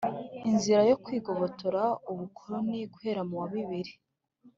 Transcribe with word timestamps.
inzira 0.49 0.81
yo 0.89 0.95
kwigobotora 1.03 1.81
ubukoloni 2.11 2.79
guhera 2.91 3.21
mu 3.29 3.35
wa 3.41 3.47
bibiri. 3.53 3.93